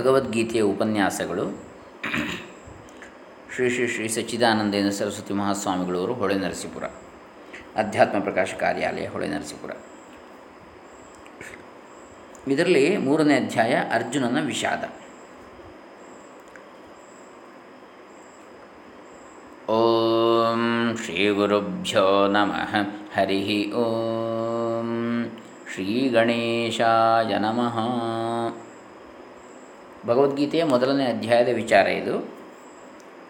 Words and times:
ಭಗವದ್ಗೀತೆಯ 0.00 0.60
ಉಪನ್ಯಾಸಗಳು. 0.60 1.62
ಶ್ರೀ 3.54 3.70
ಶ್ರೀ 3.70 3.88
ಶ್ರೀ 3.88 4.08
ಸಚ್ಚಿದಾನಂದೇಂದ್ರ 4.08 4.90
ಸರಸ್ವತಿ 4.90 5.34
ಮಹಾಸ್ವಾಮಿಗಳವರು 5.34 6.14
ಹೊಳೆ 6.14 6.34
ನರಸೀಪುರ. 6.34 6.84
ಅಧ್ಯಾತ್ಮ 7.76 8.18
ಪ್ರಕಾಶ 8.18 8.54
ಕಾರ್ಯಾಲಯ 8.54 9.08
ಹೊಳೆ 9.08 9.28
ನರಸೀಪುರ. 9.28 9.70
ಇದರಲ್ಲಿ 12.48 12.96
ಮೂರನೇ 12.96 13.34
ಅಧ್ಯಾಯ 13.34 13.74
ಅರ್ಜುನನ 13.74 14.46
ವಿಷಾದ. 14.46 14.84
ಓಂ 19.70 20.96
ಶ್ರೀ 21.04 21.28
ಗುರುಭ್ಯೋ 21.28 22.26
ನಮಃ. 22.26 22.76
ಹರಿ 23.14 23.72
ಓಂ. 23.72 25.26
ಶ್ರೀ 25.74 26.08
ಗಣೇಶಾಯ 26.08 27.38
ನಮಃ. 27.38 27.78
ಭಗವದ್ಗೀತೆಯ 30.06 30.64
ಮೊದಲನೇ 30.64 31.04
ಅಧ್ಯಾಯದ 31.04 31.48
ವಿಚಾರ 31.54 31.86
ಇದು. 31.86 32.28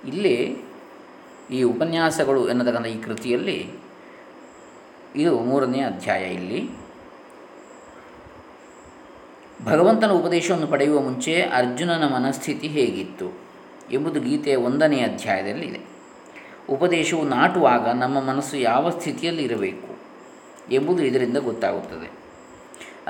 ಇಲ್ಲಿ 0.07 0.57
ಈ 1.51 1.63
ಉಪನ್ಯಾಸಗಳು 1.63 2.49
ಎನ್ನತಕ್ಕಂಥ 2.49 2.87
ಈ 2.87 3.03
ಕೃತಿಯಲ್ಲಿ 3.03 3.73
ಇದು 5.17 5.39
ಮೂರನೇ 5.39 5.81
ಅಧ್ಯಾಯ 5.81 6.35
ಇಲ್ಲಿ. 6.35 6.69
ಭಗವಂತನ 9.65 10.11
ಉಪದೇಶವನ್ನು 10.11 10.67
ಪಡೆಯುವ 10.67 11.01
ಮುಂಚೆ 11.01 11.43
ಅರ್ಜುನನ 11.43 12.05
ಮನಸ್ಥಿತಿ 12.07 12.69
ಹೇಗಿತ್ತು 12.69 13.33
ಎಂಬುದು 13.93 14.21
ಗೀತೆಯ 14.21 14.57
ಒಂದನೇ 14.57 15.01
ಅಧ್ಯಾಯದಲ್ಲಿ 15.01 15.67
ಇದೆ. 15.67 15.81
ಉಪದೇಶವು 16.71 17.23
ನಾಟುವಾಗ 17.23 17.89
ನಮ್ಮ 17.89 18.21
ಮನಸ್ಸು 18.21 18.57
ಯಾವ 18.57 18.91
ಸ್ಥಿತಿಯಲ್ಲಿ 18.91 19.43
ಇರಬೇಕು 19.43 19.97
ಎಂಬುದು 20.73 21.03
ಇದರಿಂದ 21.03 21.37
ಗೊತ್ತಾಗುತ್ತದೆ. 21.37 22.30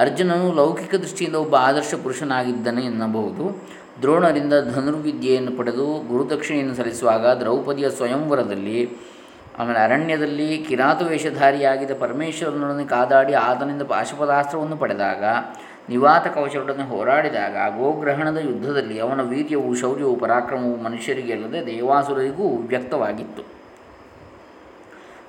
ಅರ್ಜುನನು 0.00 0.52
ಲೌಕಿಕ 0.52 0.94
ದೃಷ್ಟಿಯಿಂದ 0.94 1.34
ಒಬ್ಬ 1.34 1.54
ಆದರ್ಶ 1.56 1.94
ಪುರುಷನಾಗಿದ್ದನು 1.94 2.80
ಎನ್ನಬಹುದು. 2.80 3.44
ದ್ರೋಣರಿಂದ 4.02 4.54
ಧನುರ್ವಿದ್ಯೆಯನ್ನು 4.74 5.56
ಪಡೆದು 5.56 5.86
ಗುರುದಕ್ಷಿಣೆಯನ್ನು 6.08 6.74
ಸಲ್ಲಿಸುವಾಗ 6.74 7.26
ದ್ರೌಪದಿಯ 7.40 7.90
ಸ್ವಯಂವರದಲ್ಲಿ, 7.90 8.78
ಆಮೇಲೆ 9.58 9.78
ಅರಣ್ಯದಲ್ಲಿ 9.78 10.58
ಕಿರಾತ 10.58 11.02
ವೇಷಧಾರಿಯಾಗಿದ್ದ 11.02 11.94
ಪರಮೇಶ್ವರನೊಡನೆ 12.00 12.84
ಕಾದಾಡಿ 12.84 13.32
ಆತನಿಂದ 13.32 13.82
ಪಾಶುಪದಾಸ್ತ್ರವನ್ನು 13.82 14.76
ಪಡೆದಾಗ, 14.76 15.24
ನಿವಾತ 15.88 16.26
ಕವಚರೊಡನೆ 16.26 16.82
ಹೋರಾಡಿದಾಗ 16.82 17.56
ಗೋಗ್ರಹಣದ 17.78 18.38
ಯುದ್ಧದಲ್ಲಿ 18.42 18.98
ಅವನ 19.00 19.20
ವೀರ್ಯವು 19.22 19.74
ಶೌರ್ಯವು 19.74 20.16
ಪರಾಕ್ರಮವು 20.16 20.76
ಮನುಷ್ಯರಿಗೆ 20.76 21.32
ಅಲ್ಲದೆ 21.32 21.66
ದೇವಾಸುರರಿಗೂ 21.66 22.48
ವ್ಯಕ್ತವಾಗಿತ್ತು. 22.66 23.59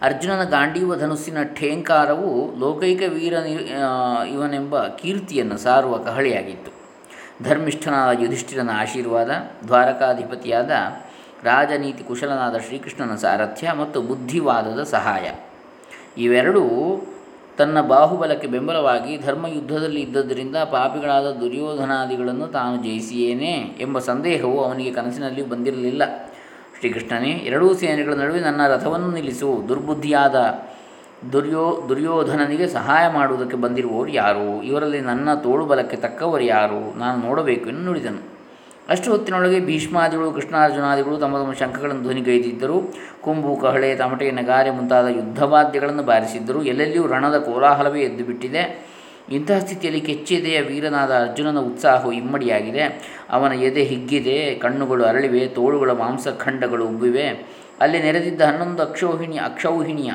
ಅರ್ಜುನನ 0.02 0.44
ಗಾಂಡೀವ 0.44 0.96
ಧನುಸ್ಸಿನ 0.96 1.40
ಠೇಂಕಾರವು 1.44 2.60
ಲೋಕೈಕ 2.60 3.02
ವೀರ 3.08 3.34
ಇವನೆಂಬ 4.34 4.88
ಕೀರ್ತಿಯನ್ನು 4.88 5.58
ಸಾರುವ 5.58 5.98
ಕಹಳೆಯಾಗಿತ್ತು. 5.98 6.72
ಧರ್ಮಿಷ್ಠನಾದ 7.44 8.22
ಯುಧಿಷ್ಠಿರನ 8.22 8.70
ಆಶೀರ್ವಾದ, 8.74 9.30
ದ್ವಾರಕಾಧಿಪತಿಯಾದ 9.68 10.72
ರಾಜನೀತಿ 11.44 12.04
ಕುಶಲನಾದ 12.04 12.58
ಶ್ರೀಕೃಷ್ಣನ 12.58 13.16
ಸಾರಥ್ಯ 13.16 13.72
ಮತ್ತು 13.72 14.02
ಬುದ್ಧಿವಾದದ 14.02 14.84
ಸಹಾಯ. 14.84 15.32
ಇವೆರಡೂ 16.18 16.66
ತನ್ನ 17.58 17.82
ಬಾಹುಬಲಕ್ಕೆ 17.82 18.48
ಬೆಂಬಲವಾಗಿ 18.48 19.18
ಧರ್ಮಯುದ್ಧದಲ್ಲಿ 19.18 20.02
ಇದ್ದದರಿಂದ 20.02 20.56
ಪಾಪಿಗಳಾದ 20.56 21.32
ದುರ್ಯೋಧನಾದಿಗಳನ್ನು 21.32 22.48
ತಾನು 22.48 22.84
ಜಯಿಸಿಯೇನೆ 22.84 23.54
ಎಂಬ 23.80 24.00
ಸಂದೇಹವು 24.00 24.64
ಅವನಿಗೆ 24.64 24.92
ಕನಸಿನಲ್ಲಿ 24.92 25.50
ಬಂದಿರಲಿಲ್ಲ. 25.50 26.04
ಶ್ರೀಕೃಷ್ಣನೇ, 26.82 27.30
ಎರಡೂ 27.30 27.74
ಸೇನೆಗಳ 27.74 28.14
ನಡುವೆ 28.14 28.40
ನನ್ನ 28.40 28.68
ರಥವನ್ನು 28.68 29.12
ನಿಲ್ಲಿಸು. 29.12 29.64
ದುರ್ಬುದ್ಧಿಯಾದ 29.70 30.36
ದುರ್ಯೋ, 31.34 31.86
ದುರ್ಯೋಧನನಿಗೆ 31.90 32.68
ಸಹಾಯ 32.68 33.12
ಮಾಡುವುದಕ್ಕೆ 33.14 33.58
ಬಂದಿರುವವರು 33.58 34.10
ಯಾರು? 34.10 34.64
ಇವರಲ್ಲಿ 34.64 35.02
ನನ್ನ 35.02 35.34
ತೋಳು 35.34 35.66
ಬಲಕ್ಕೆ 35.66 35.98
ತಕ್ಕವರು 35.98 36.44
ಯಾರು? 36.44 36.98
ನಾನು 36.98 37.28
ನೋಡಬೇಕು 37.28 37.70
ಎಂದು 37.70 37.82
ನುಡಿದನು. 37.82 38.24
ಅಷ್ಟು 38.90 39.12
ಹೊತ್ತಿನೊಳಗೆ 39.12 39.60
ಭೀಷ್ಮಾದಿಗಳು, 39.60 40.32
ಕೃಷ್ಣಾರ್ಜುನಾದಿಗಳು 40.32 41.18
ತಮ್ಮ 41.18 41.38
ತಮ್ಮ 41.38 41.54
ಶಂಖಗಳನ್ನು 41.54 42.02
ಧ್ವನಿಗೈದಿದ್ದರು 42.02 42.94
ಕುಂಬು, 43.22 43.56
ಕಹಳೆ, 43.56 43.96
ತಮಟೆ, 43.96 44.32
ನಗಾರೆ 44.32 44.72
ಮುಂತಾದ 44.72 45.06
ಯುದ್ಧವಾದ್ಯಗಳನ್ನು 45.06 46.04
ಬಾರಿಸಿದ್ದರು. 46.04 46.64
ಎಲ್ಲೆಲ್ಲಿಯೂ 46.64 47.08
ರಣದ 47.08 47.38
ಕೋಲಾಹಲವೇ 47.38 48.02
ಎದ್ದು 48.02 48.24
ಬಿಟ್ಟಿದೆ. 48.24 48.91
ಇಂತಹ 49.32 49.60
ಸ್ಥಿತಿಯಲ್ಲಿ 49.60 50.02
ಕೆಚ್ಚೆದೆಯ 50.02 50.62
ವೀರನಾದ 50.62 51.12
ಅರ್ಜುನನ 51.12 51.60
ಉತ್ಸಾಹವು 51.60 52.12
ಇಮ್ಮಡಿಯಾಗಿದೆ. 52.12 52.84
ಅವನ 53.30 53.54
ಎದೆ 53.54 53.84
ಹಿಗ್ಗಿದೆ, 53.84 54.56
ಕಣ್ಣುಗಳು 54.56 55.04
ಅರಳಿವೆ, 55.06 55.48
ತೋಳುಗಳ 55.48 55.92
ಮಾಂಸಖಂಡಗಳು 55.92 56.86
ಉಬ್ಬಿವೆ. 56.86 57.28
ಅಲ್ಲಿ 57.82 58.02
ನೆರೆದಿದ್ದ 58.02 58.42
ಹನ್ನೊಂದು 58.42 58.84
ಅಕ್ಷೌಹಿಣಿ, 58.84 59.38
ಅಕ್ಷೌಹಿಣಿಯ 59.38 60.12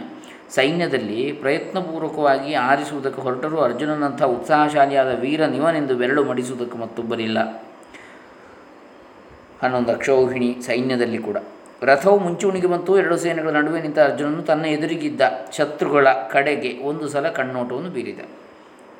ಸೈನ್ಯದಲ್ಲಿ 0.50 1.32
ಪ್ರಯತ್ನಪೂರ್ವಕವಾಗಿ 1.32 2.54
ಆರಿಸುವುದಕ್ಕೆ 2.54 3.22
ಹೊರಟರೂ 3.22 3.56
ಅರ್ಜುನನಂಥ 3.56 4.22
ಉತ್ಸಾಹಶಾಲಿಯಾದ 4.22 5.20
ವೀರ 5.20 5.46
ನಿವನೆಂದು 5.46 5.94
ಬೆರಳು 5.94 6.24
ಮಡಿಸುವುದಕ್ಕೆ 6.24 6.78
ಮತ್ತೊಬ್ಬರಿಲ್ಲ. 6.78 7.66
ಹನ್ನೊಂದು 9.62 9.92
ಅಕ್ಷೌಹಿಣಿ 9.92 10.56
ಸೈನ್ಯದಲ್ಲಿ 10.66 11.18
ಕೂಡ. 11.18 11.36
ರಥವು 11.82 12.18
ಮುಂಚೂಣಿಗೆ 12.18 12.66
ಬಂತು. 12.66 12.98
ಎರಡು 12.98 13.16
ಸೇನೆಗಳ 13.16 13.50
ನಡುವೆ 13.50 13.82
ನಿಂತ 13.82 13.98
ಅರ್ಜುನನು 13.98 14.42
ತನ್ನ 14.42 14.66
ಎದುರಿಗಿದ್ದ 14.66 15.20
ಶತ್ರುಗಳ 15.56 16.08
ಕಡೆಗೆ 16.08 16.78
ಒಂದು 16.82 17.08
ಸಲ 17.08 17.28
ಕಣ್ಣೋಟವನ್ನು 17.28 17.90
ಬೀರಿದ. 17.90 18.20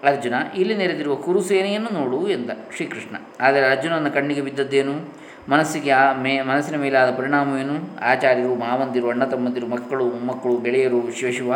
ಅರ್ಜುನ, 0.05 0.35
ಇಲ್ಲಿ 0.57 0.75
ನೆರೆದಿರುವ 0.75 1.15
ಕುರುಸೇನೆಯನ್ನು 1.15 2.01
ನೋಡು 2.01 2.29
ಎಂದ 2.29 2.51
ಶ್ರೀಕೃಷ್ಣ. 2.77 3.17
ಆದರೆ 3.41 3.67
ಅರ್ಜುನನ 3.71 4.09
ಕಣ್ಣಿಗೆ 4.09 4.41
ಬಿದ್ದದ್ದೇನು? 4.41 5.15
ಮನಸ್ಸಿಗೆ 5.51 5.91
ಆ 5.91 6.13
ಮೇ, 6.13 6.43
ಮನಸ್ಸಿನ 6.43 6.81
ಮೇಲಾದ 6.81 7.17
ಪರಿಣಾಮವೇನು? 7.17 8.01
ಆಚಾರ್ಯರು, 8.03 8.55
ಮಾವಂದಿರು, 8.55 9.09
ಅಣ್ಣ 9.09 9.25
ತಮ್ಮಂದಿರು, 9.25 9.67
ಮಕ್ಕಳು, 9.67 10.05
ಮೊಮ್ಮಕ್ಕಳು, 10.05 10.57
ಗೆಳೆಯರು 10.57 11.13
ಶಿವಶಿವ 11.13 11.53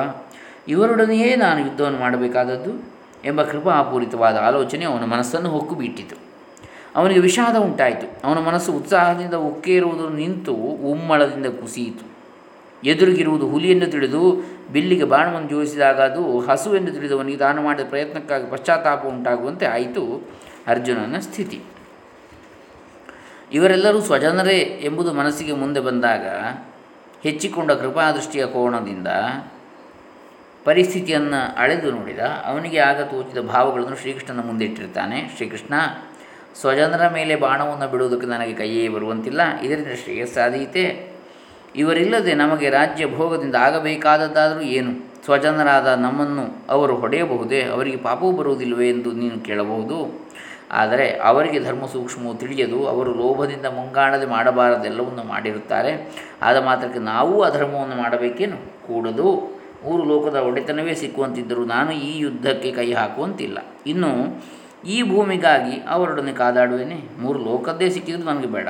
ಇವರೊಡನೆಯೇ 0.69 1.37
ನಾನು 1.37 1.61
ಯುದ್ಧವನ್ನು 1.61 1.99
ಮಾಡಬೇಕಾದದ್ದು? 1.99 3.01
ಎಂಬ 3.25 3.43
ಕೃಪಾಪೂರಿತವಾದ 3.43 4.37
ಆಲೋಚನೆ 4.37 4.85
ಅವನ 4.85 5.05
ಮನಸ್ಸನ್ನು 5.05 5.49
ಹೊಕ್ಕು 5.49 5.75
ಬಿಟ್ಟಿತು 5.75 6.17
ಅವನಿಗೆ 6.97 7.21
ವಿಷಾದ 7.21 7.57
ಉಂಟಾಯಿತು. 7.57 8.27
ಅವನ 8.27 8.39
ಮನಸ್ಸು 8.39 8.73
ಉತ್ಸಾಹದಿಂದ 8.73 9.35
ಉಕ್ಕೇರುವುದು 9.35 10.09
ನಿಂತು 10.09 10.55
ಉಮ್ಮಳದಿಂದ 10.55 11.47
ಕುಸಿಯಿತು. 11.47 12.10
ಎದುರಿಗಿರುವುದು 12.85 13.49
ಹುಲಿಯನ್ನು 13.49 13.87
ತಿಳಿದು 13.87 14.37
ಬಿಲ್ಲಿಗೆ 14.73 15.05
ಬಾಣವನ್ನು 15.05 15.49
ಜೋಡಿಸಿದಾಗ 15.49 16.01
ಅದು 16.01 16.41
ಹಸುವೆಂದು 16.41 16.93
ತಿಳಿದವನಿಗೆ 16.93 17.39
ದಾನ 17.39 17.61
ಮಾಡಿದ 17.61 17.85
ಪ್ರಯತ್ನಕ್ಕಾಗಿ 17.89 18.51
ಪಶ್ಚಾತ್ತಾಪ 18.51 19.07
ಉಂಟಾಗುವಂತೆ 19.07 19.67
ಆಯಿತು 19.67 20.29
ಅರ್ಜುನನ 20.67 21.19
ಸ್ಥಿತಿ. 21.19 21.61
ಇವರೆಲ್ಲರೂ 23.53 24.01
ಸ್ವಜನರೇ 24.01 24.59
ಎಂಬುದು 24.83 25.13
ಮನಸ್ಸಿಗೆ 25.13 25.53
ಮುಂದೆ 25.53 25.81
ಬಂದಾಗ 25.81 26.27
ಹೆಚ್ಚಿಕೊಂಡ 27.23 27.73
ಕೃಪಾದೃಷ್ಟಿಯ 27.73 28.47
ಕೋಣದಿಂದ 28.47 29.09
ಪರಿಸ್ಥಿತಿಯನ್ನು 30.65 31.57
ಅಳೆದು 31.57 31.91
ನೋಡಿದ 31.91 32.19
ಅವನಿಗೆ 32.19 32.79
ಆಗ 32.79 33.01
ತೋಚಿದ 33.01 33.39
ಭಾವಗಳನ್ನು 33.39 33.97
ಶ್ರೀಕೃಷ್ಣನ 33.97 34.47
ಮುಂದೆ 34.47 34.65
ಇಟ್ಟಿರ್ತಾನೆ. 34.65 35.31
ಶ್ರೀಕೃಷ್ಣ, 35.37 35.75
ಸ್ವಜನರ 36.61 37.09
ಮೇಲೆ 37.09 37.37
ಬಾಣವನ್ನು 37.37 37.91
ಬಿಡುವುದಕ್ಕೆ 37.91 38.27
ನನಗೆ 38.27 38.53
ಕೈಯೇ 38.53 38.89
ಬರುವಂತಿಲ್ಲ. 38.89 39.61
ಇದರಿಂದ 39.61 39.87
ಶ್ರೇಯಸ್ಸಾದೀತೆ. 40.05 41.10
ಇವರಿಲ್ಲದೆ 41.77 42.35
ನಮಗೆ 42.35 42.71
ರಾಜ್ಯ 42.71 43.07
ಭೋಗದಿಂದ 43.07 43.55
ಆಗಬೇಕಾದದ್ದಾದರೂ 43.55 44.61
ಏನು? 44.61 45.11
ಸ್ವಜನರಾದ 45.25 45.87
ನಮ್ಮನ್ನು 45.87 46.73
ಅವರು 46.73 46.97
ಹೊಡೆಯಬಹುದೇ? 46.97 47.63
ಅವರಿಗೆ 47.63 47.97
ಪಾಪವೂ 47.97 48.33
ಬರುವುದಿಲ್ಲವೇ 48.33 48.89
ಎಂದು 48.89 49.13
ನೀನು 49.13 49.45
ಕೇಳಬಹುದು. 49.45 50.31
ಆದರೆ 50.71 51.19
ಅವರಿಗೆ 51.19 51.61
ಧರ್ಮ 51.61 51.87
ಸೂಕ್ಷ್ಮವು 51.87 52.35
ತಿಳಿಯದು, 52.35 52.87
ಅವರು 52.87 53.15
ಲೋಭದಿಂದ 53.15 53.67
ಮುಂಗಾಣದೆ 53.67 54.27
ಮಾಡಬಾರದೆಲ್ಲವನ್ನು 54.27 55.25
ಮಾಡಿರುತ್ತಾರೆ. 55.25 56.23
ಆದ 56.43 56.65
ಮಾತ್ರಕ್ಕೆ 56.65 56.99
ನಾವೂ 56.99 57.43
ಅಧರ್ಮವನ್ನು 57.43 57.97
ಮಾಡಬೇಕೇನು? 57.97 58.57
ಕೂಡದು 58.87 59.61
ಮೂರು 59.85 60.05
ಲೋಕದ 60.05 60.37
ಒಡೆತನವೇ 60.37 60.95
ಸಿಕ್ಕುವಂತಿದ್ದರೂ 60.95 61.65
ನಾನು 61.65 61.93
ಈ 61.93 62.19
ಯುದ್ಧಕ್ಕೆ 62.19 62.73
ಕೈ 62.73 62.93
ಹಾಕುವಂತಿಲ್ಲ. 62.93 63.59
ಇನ್ನು 63.87 64.43
ಈ 64.87 65.03
ಭೂಮಿಗಾಗಿ 65.03 65.83
ಅವರೊಡನೆ 65.89 66.33
ಕಾದಾಡುವೇನೆ? 66.33 67.03
ಮೂರು 67.19 67.39
ಲೋಕದ್ದೇ 67.39 67.91
ಸಿಕ್ಕಿದ್ರು 67.91 68.23
ನನಗೆ 68.23 68.47
ಬೇಡ. 68.47 68.69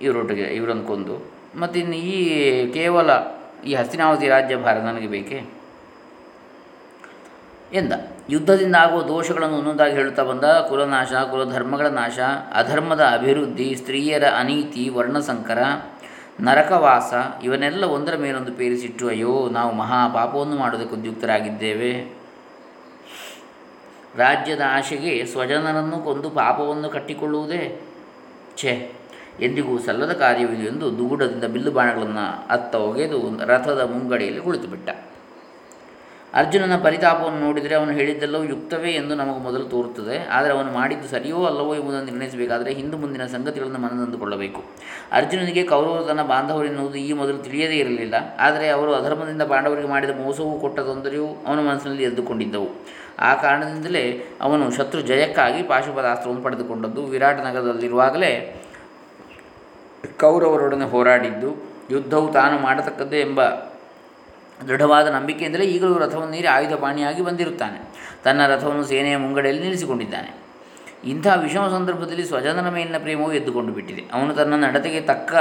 ಇವರೊಟ್ಟಿಗೆ, 0.00 0.42
ಇವರನ್ನು 0.42 0.82
ಕೊಂದು. 0.82 1.33
ಮತ್ತು 1.56 1.78
ಇನ್ನು 1.78 1.96
ಈ 1.96 2.72
ಕೇವಲ 2.72 3.10
ಈ 3.66 3.74
ಹಸ್ತಿನಾವತಿ 3.74 4.28
ರಾಜ್ಯಭಾರ 4.28 4.76
ನನಗೆ 4.78 5.06
ಬೇಕೇ? 5.06 5.44
ಎಂದ, 7.72 7.92
ಯುದ್ಧದಿಂದ 8.30 8.76
ಆಗುವ 8.76 9.02
ದೋಷಗಳನ್ನು 9.02 9.56
ಒಂದೊಂದಾಗಿ 9.56 9.94
ಹೇಳುತ್ತಾ 9.94 10.22
ಬಂದ 10.22 10.44
ಕುಲನಾಶ, 10.44 11.12
ಕುಲಧರ್ಮಗಳ 11.12 11.86
ನಾಶ, 11.86 12.18
ಅಧರ್ಮದ 12.54 13.00
ಅಭಿವೃದ್ಧಿ, 13.00 13.74
ಸ್ತ್ರೀಯರ 13.74 14.24
ಅನೀತಿ, 14.38 14.88
ವರ್ಣಸಂಕರ, 14.88 15.58
ನರಕವಾಸ, 16.40 17.14
ಇವನ್ನೆಲ್ಲ 17.44 17.84
ಒಂದರ 17.84 18.16
ಮೇಲೊಂದು 18.16 18.52
ಪೇರಿಸಿಟ್ಟು 18.52 19.08
ಅಯ್ಯೋ, 19.08 19.48
ನಾವು 19.52 19.72
ಮಹಾ 19.72 20.08
ಪಾಪವನ್ನು 20.08 20.56
ಮಾಡುವುದಕ್ಕೆ 20.56 20.96
ಉದ್ಯುಕ್ತರಾಗಿದ್ದೇವೆ. 20.96 22.16
ರಾಜ್ಯದ 24.16 24.60
ಆಶೆಗೆ 24.68 25.26
ಸ್ವಜನರನ್ನು 25.26 25.98
ಕೊಂದು 25.98 26.30
ಪಾಪವನ್ನು 26.30 26.88
ಕಟ್ಟಿಕೊಳ್ಳುವುದೇ? 26.88 27.80
ಛೆ 28.56 28.92
ಎಂದಿಗೂ 29.40 29.78
ಸಲ್ಲದ 29.78 30.12
ಕಾರ್ಯವಿದು 30.12 30.62
ಎಂದು 30.62 30.98
ದುಗುಡದಿಂದ 30.98 31.44
ಬಿಲ್ಲು 31.44 31.70
ಬಾಣಗಳನ್ನು 31.70 32.46
ಅತ್ತ 32.50 32.74
ಒಗೆದು 32.74 33.46
ರಥದ 33.46 33.80
ಮುಂಗಡೆಯಲ್ಲಿ 33.90 34.40
ಕುಳಿತುಬಿಟ್ಟ. 34.40 34.90
ಅರ್ಜುನನ 36.34 36.76
ಪರಿತಾಪವನ್ನು 36.82 37.40
ನೋಡಿದರೆ 37.40 37.74
ಅವನು 37.74 37.90
ಹೇಳಿದ್ದೆಲ್ಲವೂ 37.90 38.44
ಯುಕ್ತವೇ 38.44 38.90
ಎಂದು 38.90 39.14
ನಮಗೆ 39.14 39.38
ಮೊದಲು 39.38 39.64
ತೋರುತ್ತದೆ. 39.64 40.28
ಆದರೆ 40.28 40.52
ಅವನು 40.52 40.72
ಮಾಡಿದ್ದು 40.72 41.08
ಸರಿಯೋ 41.08 41.44
ಅಲ್ಲವೋ 41.44 41.74
ಎಂಬುದನ್ನು 41.74 42.04
ನಿರ್ಣಯಿಸಬೇಕಾದರೆ 42.04 42.74
ಹಿಂದೂ 42.74 42.96
ಮುಂದಿನ 42.96 43.26
ಸಂಗತಿಗಳನ್ನು 43.26 43.78
ಮನದಂದುಕೊಳ್ಳಬೇಕು 43.78 44.64
ಅರ್ಜುನನಿಗೆ 45.12 45.62
ಕೌರವರು 45.62 46.04
ತನ್ನ 46.04 46.22
ಬಾಂಧವರೆನ್ನುವುದು 46.22 46.94
ಈ 46.94 47.12
ಮೊದಲು 47.12 47.38
ತಿಳಿಯದೇ 47.38 47.74
ಇರಲಿಲ್ಲ. 47.74 48.14
ಆದರೆ 48.38 48.68
ಅವರು 48.68 48.94
ಅಧರ್ಮದಿಂದ 48.94 49.42
ಪಾಂಡವರಿಗೆ 49.42 49.88
ಮಾಡಿದ 49.88 50.10
ಮೋಸವೂ 50.10 50.60
ಕೊಟ್ಟ 50.60 50.80
ತೊಂದರೆಯೂ 50.80 51.26
ಅವನ 51.46 51.60
ಮನಸ್ಸಿನಲ್ಲಿ 51.60 52.02
ಎದ್ದುಕೊಂಡಿದ್ದವು. 52.02 52.68
ಆ 53.18 53.34
ಕಾರಣದಿಂದಲೇ 53.34 54.24
ಅವನು 54.40 54.70
ಶತ್ರು 54.70 55.00
ಜಯಕ್ಕಾಗಿ 55.00 55.62
ಪಾಶುಪದಾಸ್ತ್ರವನ್ನು 55.62 56.42
ಪಡೆದುಕೊಂಡದ್ದು. 56.42 57.04
ವಿರಾಟ 57.04 57.36
ನಗರದಲ್ಲಿರುವಾಗಲೇ 57.36 58.60
ಕೌರವರೊಡನೆ 60.04 60.84
ಹೋರಾಡಿದ್ದು, 60.84 61.72
ಯುದ್ಧವು 61.90 62.32
ತಾನು 62.32 62.58
ಮಾಡತಕ್ಕದ್ದೇ 62.58 63.20
ಎಂಬ 63.20 63.44
ದೃಢವಾದ 64.68 65.06
ನಂಬಿಕೆಯಿಂದಲೇ 65.06 65.64
ಈಗಲೂ 65.64 65.98
ರಥವನ್ನು 65.98 66.30
ನೀರಿ 66.30 66.46
ಆಯುಧಪಾಣಿಯಾಗಿ 66.46 67.22
ಬಂದಿರುತ್ತಾನೆ. 67.22 67.80
ತನ್ನ 68.24 68.46
ರಥವನ್ನು 68.46 68.84
ಸೇನೆಯ 68.84 69.16
ಮುಂಗಡೆಯಲ್ಲಿ 69.16 69.62
ನಿಲ್ಲಿಸಿಕೊಂಡಿದ್ದಾನೆ. 69.62 70.44
ಇಂಥ 71.04 71.26
ವಿಷಮ 71.36 71.68
ಸಂದರ್ಭದಲ್ಲಿ 71.68 72.24
ಸ್ವಜನನ 72.24 72.68
ಮೇಲಿನ 72.68 72.98
ಪ್ರೇಮವು 72.98 73.32
ಎದ್ದುಕೊಂಡು 73.32 73.72
ಬಿಟ್ಟಿದೆ. 73.72 74.04
ಅವನು 74.12 74.34
ತನ್ನ 74.34 74.64
ನಡತೆಗೆ 74.64 75.00
ತಕ್ಕ 75.00 75.34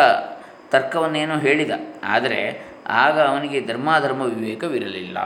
ತರ್ಕವನ್ನೇನೋ 0.72 1.38
ಹೇಳಿದ. 1.38 1.72
ಆದರೆ 2.04 2.68
ಆಗ 2.88 3.20
ಅವನಿಗೆ 3.20 3.62
ಧರ್ಮಾಧರ್ಮ 3.62 4.22
ವಿವೇಕವಿರಲಿಲ್ಲ. 4.22 5.18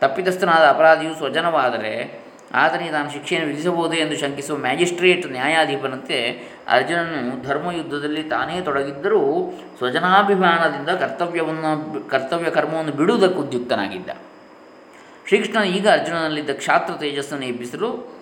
ತಪ್ಪಿತಸ್ಥನಾದ 0.00 0.68
ಅಪರಾಧಿಯು 0.68 1.14
ಸ್ವಜನವಾದರೆ 1.14 2.25
ಆತನಿಗೆ 2.56 2.90
ತಾನು 2.90 3.10
ಶಿಕ್ಷೆಯನ್ನು 3.10 3.48
ವಿಧಿಸಬಹುದೇ 3.48 3.96
ಎಂದು 3.96 4.16
ಶಂಕಿಸುವ 4.16 4.56
ಮ್ಯಾಜಿಸ್ಟ್ರೇಟ್ 4.56 5.30
ನ್ಯಾಯಾಧೀಪನಂತೆ 5.30 6.18
ಅರ್ಜುನನು 6.68 7.42
ಧರ್ಮಯುದ್ಧದಲ್ಲಿ 7.42 8.22
ತಾನೇ 8.22 8.60
ತೊಡಗಿದ್ದರೂ 8.60 9.52
ಸ್ವಜನಾಭಿಮಾನದಿಂದ 9.78 10.88
ಕರ್ತವ್ಯವನ್ನು 10.88 12.08
ಕರ್ತವ್ಯ 12.08 12.50
ಕರ್ಮವನ್ನು 12.50 12.92
ಬಿಡುವುದಕ್ಕೆ 12.92 13.38
ಉದ್ಯುಕ್ತನಾಗಿದ್ದ. 13.38 14.10
ಶ್ರೀಕೃಷ್ಣನು 15.28 15.64
ಈಗ 15.64 15.88
ಅರ್ಜುನನಲ್ಲಿದ್ದ 15.88 16.50
ಕ್ಷಾತ್ರ 16.50 16.92
ತೇಜಸ್ಸನ್ನು 16.94 17.46
ಎಬ್ಬಿಸಲು 17.46 18.16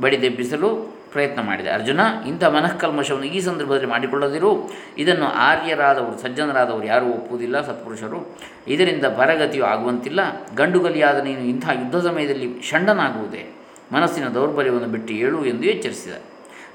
ಬಡಿದೆಬ್ಬಿಸಲು 0.00 0.96
ಪ್ರಯತ್ನ 1.12 1.42
ಮಾಡಿದೆ. 1.42 1.70
ಅರ್ಜುನ, 1.70 2.00
ಇಂಥ 2.28 2.44
ಮನಃಕಲ್ಮಶವನ್ನು 2.44 3.26
ಈ 3.26 3.40
ಸಂದರ್ಭದಲ್ಲಿ 3.40 3.86
ಮಾಡಿಕೊಳ್ಳದಿರು. 3.86 4.70
ಇದನ್ನು 4.98 5.26
ಆರ್ಯರಾದವರು, 5.26 6.18
ಸಜ್ಜನರಾದವರು 6.18 6.84
ಯಾರೂ 6.84 7.06
ಒಪ್ಪುವುದಿಲ್ಲ, 7.06 7.66
ಸತ್ಪುರುಷರು. 7.66 8.38
ಇದರಿಂದ 8.68 9.04
ಬರಗತಿಯು 9.04 9.64
ಆಗುವಂತಿಲ್ಲ. 9.64 10.20
ಗಂಡುಗಲಿಯಾದ 10.56 11.24
ನೀನು 11.24 11.40
ಇಂಥ 11.40 11.68
ಯುದ್ಧ 11.68 11.96
ಸಮಯದಲ್ಲಿ 11.96 12.62
ಷಂಡನಾಗುವುದೇ? 12.62 13.55
ಮನಸ್ಸಿನ 13.92 14.28
ದೌರ್ಬಲ್ಯವನ್ನು 14.28 14.88
ಬಿಟ್ಟು 14.88 15.14
ಏಳು 15.14 15.44
ಎಂದು 15.44 15.62
ಎಚ್ಚರಿಸಿದ. 15.62 16.12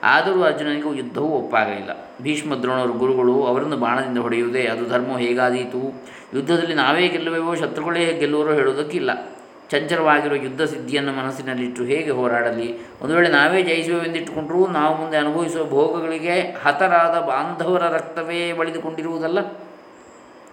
ಆದರೂ 0.03 0.43
ಅರ್ಜುನನಿಗೂ 0.43 0.93
ಯುದ್ಧವೂ 0.93 1.25
ಒಪ್ಪಾಗಲಿಲ್ಲ. 1.25 1.89
ಭೀಷ್ಮ 2.21 2.55
ದ್ರೋಣರು 2.55 2.93
ಗುರುಗಳು 2.93 3.43
ಅವರನ್ನು 3.43 3.77
ಬಾಣದಿಂದ 3.77 4.17
ಹೊಡೆಯುವುದೇ, 4.17 4.63
ಅದು 4.63 4.89
ಧರ್ಮ 4.89 5.17
ಹೇಗಾದೀತು? 5.17 6.03
ಯುದ್ಧದಲ್ಲಿ 6.33 6.73
ನಾವೇ 6.73 7.07
ಗೆಲ್ಲುವೆವೋ, 7.07 7.55
ಶತ್ರುಗಳೇ 7.55 8.17
ಗೆಲ್ಲುವರೋ 8.19 8.53
ಹೇಳುವುದಕ್ಕಿಲ್ಲ. 8.53 9.31
ಚಂಚಲವಾಗಿರುವ 9.69 10.37
ಯುದ್ಧ 10.37 10.61
ಸಿದ್ಧಿಯನ್ನು 10.61 11.13
ಮನಸ್ಸಿನಲ್ಲಿಟ್ಟು 11.13 11.83
ಹೇಗೆ 11.83 12.09
ಹೋರಾಡಲಿ? 12.09 12.77
ಒಂದು 13.01 13.15
ವೇಳೆ 13.15 13.29
ನಾವೇ 13.29 13.63
ಜಯಿಸುವೆಂದಿಟ್ಟುಕೊಂಡರೂ 13.63 14.67
ನಾವು 14.67 14.97
ಮುಂದೆ 14.97 15.17
ಅನುಭವಿಸುವ 15.17 15.69
ಭೋಗಗಳಿಗೆ 15.69 16.39
ಹತರಾದ 16.39 17.19
ಬಾಂಧವರ 17.19 17.83
ರಕ್ತವೇ 17.83 18.53
ಬಳಿದುಕೊಂಡಿರುವುದಲ್ಲ? 18.53 19.39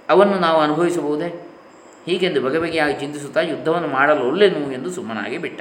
ಅವನ್ನು 0.08 0.38
ನಾವು 0.38 0.60
ಅನುಭವಿಸಬಹುದೇ? 0.60 1.46
ಹೀಗೆಂದು 2.06 2.43
ಬಗೆ 2.43 2.58
ಬಗೆಯಾಗಿ 2.58 3.00
ಚಿಂತಿಸುತ್ತಾ 3.00 3.40
ಯುದ್ಧವನ್ನು 3.40 3.88
ಮಾಡಲು 3.88 4.28
ಒಲ್ಲೆನು 4.28 4.72
ಎಂದು 4.72 4.90
ಸುಮ್ಮನಾಗಿ 4.90 5.38
ಬಿಟ್ಟ. 5.38 5.60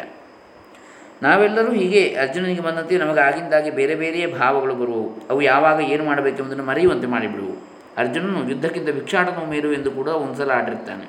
ನಾವೆಲ್ಲರೂ 1.21 1.71
ಹೀಗೆ 1.71 2.15
ಅರ್ಜುನನಿಗೆ 2.15 2.61
ಬಂದಂತೆ 2.61 2.97
ನಮಗೆ 2.97 3.19
ಆಗಿಂದಾಗಿ 3.19 3.69
ಬೇರೆ 3.71 3.95
ಬೇರೆಯೇ 3.95 4.27
ಭಾವಗಳು 4.33 4.75
ಬರುವವು 4.75 5.09
ಅವು 5.29 5.41
ಯಾವಾಗ 5.41 5.79
ಏನು 5.81 6.03
ಮಾಡಬೇಕೆಂಬುದನ್ನು 6.03 6.63
ಮರೆಯುವಂತೆ 6.63 7.07
ಮಾಡಿಬಿಡುವು. 7.07 7.55
ಅರ್ಜುನನು 7.97 8.49
ಯುದ್ಧಕ್ಕಿಂತ 8.49 8.89
ಭಿಕ್ಷಾಟನವು 8.89 9.45
ಮೇರು 9.45 9.73
ಎಂದು 9.73 9.91
ಕೂಡ 9.91 10.07
ಒಂದು 10.07 10.35
ಸಲ 10.35 10.51
ಆಡಿರ್ತಾನೆ 10.51 11.05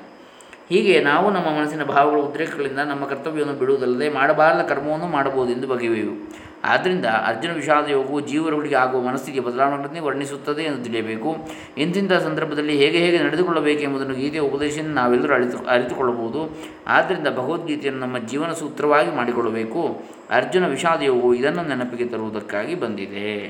ಹೀಗೆ 0.69 0.99
ನಾವು 0.99 1.29
ನಮ್ಮ 1.29 1.47
ಮನಸ್ಸಿನ 1.59 1.83
ಭಾವಗಳ 1.83 2.19
ಉದ್ರೇಕಗಳಿಂದ 2.19 2.79
ನಮ್ಮ 2.79 3.05
ಕರ್ತವ್ಯವನ್ನು 3.05 3.59
ಬಿಡುವುದಲ್ಲದೆ 3.59 4.09
ಮಾಡಬಾರದ 4.09 4.61
ಕರ್ಮವನ್ನು 4.61 5.07
ಮಾಡಬಹುದೆಂದು 5.07 5.67
ಬಗೆಯುವೆವು. 5.67 6.15
ಆದ್ದರಿಂದ 6.63 7.05
ಅರ್ಜುನ 7.05 7.51
ವಿಷಾದ 7.51 7.89
ಯೋಗವು 7.89 8.19
ಜೀವರುಗಳಿಗೆ 8.19 8.75
ಆಗುವ 8.75 9.01
ಮನಸ್ಸಿಗೆ 9.01 9.39
ಬದಲಾವಣೆಗಳನ್ನೇ 9.39 9.99
ವರ್ಣಿಸುತ್ತದೆ 9.99 10.63
ಎಂದು 10.63 10.83
ತಿಳಿಯಬೇಕು. 10.83 11.35
ಇಂತಿಂಥ 11.77 12.13
ಸಂದರ್ಭದಲ್ಲಿ 12.13 12.77
ಹೇಗೆ 12.77 12.97
ಹೇಗೆ 12.97 13.23
ನಡೆದುಕೊಳ್ಳಬೇಕು 13.23 13.81
ಎಂಬುದನ್ನು 13.81 14.15
ಗೀತೆಯ 14.15 14.39
ಉಪದೇಶದಿಂದ 14.39 14.95
ನಾವೆಲ್ಲರೂ 14.95 15.33
ಅರಿತು, 15.33 15.57
ಅರಿತುಕೊಳ್ಳಬಹುದು. 15.57 16.57
ಆದ್ದರಿಂದ 16.87 17.27
ಭಗವದ್ಗೀತೆಯನ್ನು 17.27 17.99
ನಮ್ಮ 17.99 18.17
ಜೀವನ 18.17 18.53
ಸೂತ್ರವಾಗಿ 18.53 19.15
ಮಾಡಿಕೊಳ್ಳಬೇಕು. 19.15 20.01
ಅರ್ಜುನ 20.29 20.67
ವಿಷಾದ 20.67 21.01
ಯೋಗವು 21.01 21.33
ಇದನ್ನು 21.33 21.63
ನೆನಪಿಗೆ 21.63 22.05
ತರುವುದಕ್ಕಾಗಿ 22.05 22.75
ಬಂದಿದೆ. 22.75 23.49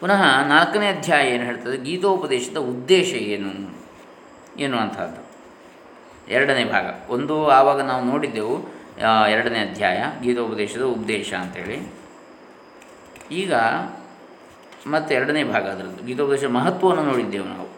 ಪುನಃ 0.00 0.48
ನಾಲ್ಕನೇ 0.48 0.88
ಅಧ್ಯಾಯ 0.88 1.28
ಏನು 1.28 1.44
ಹೇಳ್ತದೆ? 1.44 1.84
ಗೀತೋಪದೇಶದ 1.84 2.56
ಉದ್ದೇಶ 2.56 3.14
ಏನು? 3.14 3.80
ಎನ್ನುವಂಥದ್ದು. 4.58 5.30
ಎರಡನೇ 6.32 6.64
ಭಾಗ. 6.64 6.84
ಒಂದು, 7.10 7.48
ಆವಾಗ 7.48 7.80
ನಾವು 7.80 8.04
ನೋಡಿದ್ದೆವು 8.04 8.79
ಎರಡನೇ 9.30 9.58
ಅಧ್ಯಾಯ, 9.58 10.04
ಗೀತೋಪದೇಶದ 10.22 10.82
ಉಪದೇಶ 10.82 11.34
ಅಂಥೇಳಿ 11.34 11.92
ಈಗ 13.30 13.54
ಮತ್ತು 14.86 15.14
ಎರಡನೇ 15.14 15.44
ಭಾಗ 15.44 15.68
ಅದರದ್ದು. 15.68 16.04
ಗೀತೋಪದೇಶ 16.04 16.44
ಮಹತ್ವವನ್ನು 16.44 17.02
ನೋಡಿದ್ದೇವೆ 17.02 17.44
ನಾವು. 17.44 17.68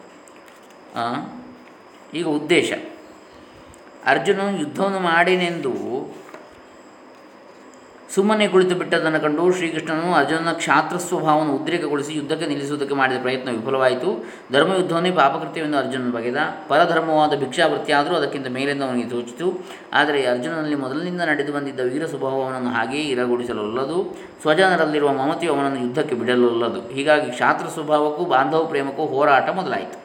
ಈಗ 2.13 2.27
ಉದ್ದೇಶ. 2.27 2.73
ಅರ್ಜುನನು 4.05 4.57
ಯುದ್ಧವನ್ನು 4.57 4.99
ಮಾಡಿನೆಂದು 4.99 5.73
ಸುಮ್ಮನೆ 8.15 8.47
ಕುಳಿತು 8.47 8.75
ಬಿಟ್ಟದನ್ನು 8.75 9.21
ಕಂಡು 9.21 9.51
ಶ್ರೀಕೃಷ್ಣನು 9.51 10.13
ಅರ್ಜುನನ 10.13 10.51
ಕ್ಷಾತ್ರ 10.51 10.97
ಸ್ವಭಾವವನ್ನು 10.97 11.55
ಉದ್ರೇಕಗೊಳಿಸಿ 11.55 12.13
ಯುದ್ಧಕ್ಕೆ 12.13 12.45
ನಿಲ್ಲಿಸುವುದಕ್ಕೆ 12.45 12.95
ಮಾಡಿದ 12.95 13.17
ಪ್ರಯತ್ನ 13.21 13.49
ವಿಫಲವಾಯಿತು. 13.49 14.25
ಧರ್ಮಯುದ್ಧವನ್ನೇ 14.51 15.11
ಪಾಪಕೃತ್ಯವೆಂದು 15.11 15.77
ಅರ್ಜುನನ 15.77 16.11
ಬಗೆದ. 16.11 16.37
ಪರಧರ್ಮವಾದ 16.67 17.39
ಭಿಕ್ಷಾವೃತ್ತಿ 17.39 17.91
ಆದರೂ 17.91 18.15
ಅದಕ್ಕಿಂತ 18.15 18.47
ಮೇಲೆಂದು 18.47 18.85
ಅವನಿಗೆ 18.85 19.09
ತೋಚಿತು. 19.09 19.59
ಆದರೆ 19.93 20.25
ಅರ್ಜುನನಲ್ಲಿ 20.25 20.75
ಮೊದಲಿನಿಂದ 20.75 21.21
ನಡೆದು 21.21 21.53
ಬಂದಿದ್ದ 21.53 21.79
ವೀರ 21.79 22.05
ಸ್ವಭಾವವನ್ನು 22.05 22.69
ಹಾಗೆಯೇ 22.69 23.03
ಇರಗೊಳಿಸಲೊಲ್ಲದು. 23.03 24.17
ಸ್ವಜನರಲ್ಲಿರುವ 24.41 25.13
ಮಮತೆಯು 25.13 25.55
ಅವನನ್ನು 25.55 25.79
ಯುದ್ಧಕ್ಕೆ 25.79 26.15
ಬಿಡಲೊಲ್ಲದು. 26.15 26.81
ಹೀಗಾಗಿ 26.89 27.31
ಕ್ಷಾತ್ರ 27.31 27.65
ಸ್ವಭಾವಕ್ಕೂ, 27.65 28.25
ಬಾಂಧವ 28.25 28.65
ಪ್ರೇಮಕ್ಕೂ 28.65 29.05
ಹೋರಾಟ 29.05 29.49
ಮೊದಲಾಯಿತು. 29.49 30.02